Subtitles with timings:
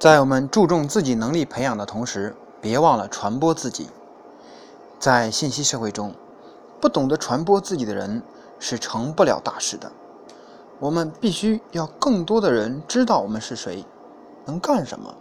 [0.00, 3.90] 在我们注重自己能力培养的同时，别忘了传播自己。
[4.98, 6.14] 在信息社会中，
[6.80, 8.22] 不懂得传播自己的人
[8.58, 9.92] 是成不了大事的。
[10.78, 13.84] 我们必须要更多的人知道我们是谁，
[14.46, 15.14] 能干什么。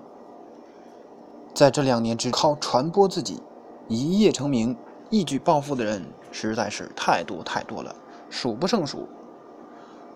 [1.54, 3.43] 在这两年之靠传播自己
[3.89, 4.77] 一夜成名、
[5.09, 6.02] 一举暴富的人
[6.32, 7.93] 实在是太多太多了，
[8.30, 9.09] 数不胜数。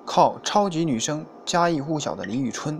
[0.05, 2.79] 靠超级女声家喻户晓的李宇春。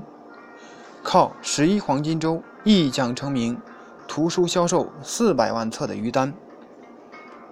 [1.04, 3.60] 靠十一黄金周一讲成名，
[4.08, 6.32] 图书销售四百万册的于丹；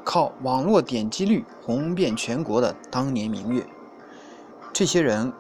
[0.06, 3.68] 靠网络点击率红遍全国的当年明月，
[4.72, 5.34] 这些人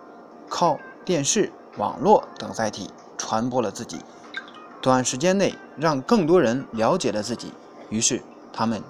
[0.50, 4.02] 靠电视、网络等载体传播了自己，
[4.82, 7.54] 短时间内让更多人了解了自己，
[7.90, 8.84] 于是他们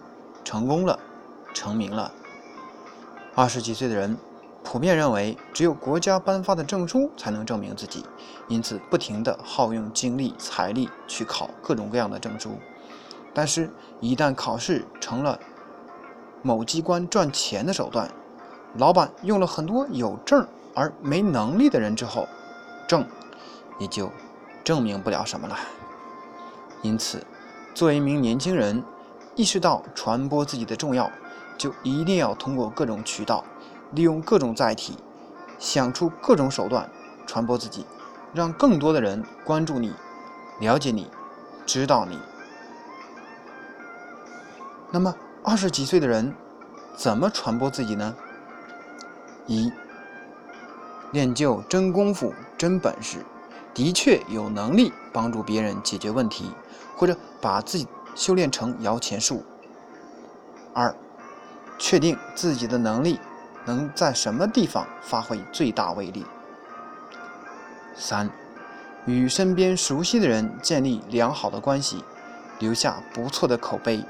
[0.44, 1.00] 成功了，
[1.54, 2.12] 成名了。
[3.36, 4.18] 二十几岁的人。
[4.64, 8.06] 普遍认为，只有国家颁发的证书才能证明自己，
[8.48, 12.52] 因此不停地耗用精力、财力去考各种各样的证书。
[13.34, 15.38] 但是，一旦考试成了
[16.42, 18.10] 某机关赚钱的手段，
[18.78, 22.28] 老板用了很多有证而没能力的人之后，
[22.88, 23.06] 证
[23.80, 24.10] 也就
[24.64, 25.58] 证明不了什么了。
[26.82, 27.26] 因此，
[27.74, 28.82] 作为一名年轻人，
[29.36, 31.12] 意识到传播自己的重要，
[31.58, 33.44] 就一定要通过各种渠道。
[33.92, 34.98] 利用各种载体，
[35.60, 36.90] 想出各种手段
[37.26, 37.86] 传播自己，
[38.34, 39.94] 让更多的人关注你、
[40.60, 41.10] 了解你、
[41.66, 42.20] 知道你。
[44.92, 46.34] 那么，二十几岁的人
[46.96, 48.16] 怎么传播自己呢？
[49.48, 49.72] 一、
[51.12, 53.26] 练就真功夫、真本事，
[53.74, 56.52] 的确有能力帮助别人解决问题，
[56.96, 59.44] 或者把自己修炼成摇钱树。
[60.74, 60.96] 二、
[61.78, 63.20] 确定自己的能力。
[63.66, 66.26] 能在什么地方发挥最大威力？
[67.96, 68.30] 三，
[69.06, 72.04] 与身边熟悉的人建立良好的关系，
[72.60, 74.04] 留下不错的口碑，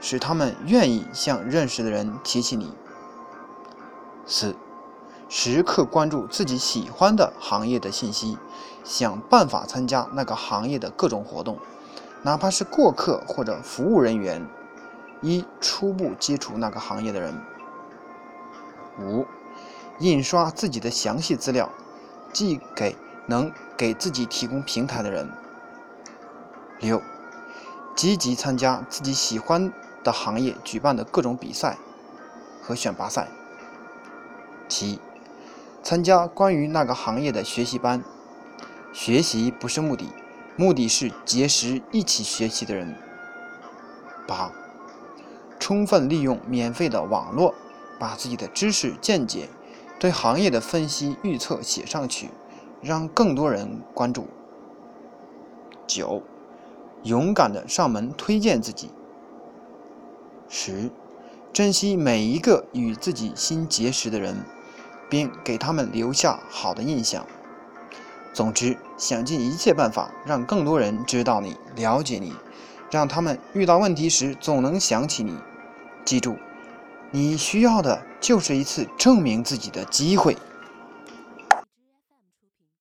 [0.00, 2.72] 使他们愿意向认识的人提起你。
[4.24, 4.54] 四，
[5.28, 8.38] 时刻关注自己喜欢的行业的信息，
[8.82, 11.58] 想办法参加那个行业的各种活动，
[12.22, 14.46] 哪怕是过客或者服务人员，
[15.20, 17.34] 一初步接触那个行业的人。
[18.98, 19.26] 五，
[19.98, 21.70] 印刷自己的详细资料，
[22.32, 22.96] 寄给
[23.26, 25.30] 能给自己提供平台的人。
[26.80, 27.02] 六，
[27.94, 29.72] 积极参加自己喜欢
[30.04, 31.78] 的行业举办的各种比赛
[32.60, 33.28] 和选拔赛。
[34.68, 35.00] 七，
[35.82, 38.02] 参加关于那个行业的学习班，
[38.92, 40.12] 学习不是目的，
[40.56, 42.96] 目的是结识一起学习的人。
[44.26, 44.50] 八，
[45.58, 47.54] 充分利用免费的网络。
[47.98, 49.48] 把自己的知识见解、
[49.98, 52.30] 对行业的分析预测写上去，
[52.80, 54.26] 让更多人关注。
[55.86, 56.22] 九，
[57.02, 58.90] 勇敢的上门推荐自己。
[60.48, 60.90] 十，
[61.52, 64.36] 珍惜每一个与自己新结识的人，
[65.08, 67.24] 并给他们留下好的印象。
[68.32, 72.34] 总之，想尽一切办法让更多人知道你、了解你，
[72.90, 75.34] 让他们遇到问题时总能想起你。
[76.04, 76.36] 记住。
[77.10, 80.36] 你需要的就是一次证明自己的机会。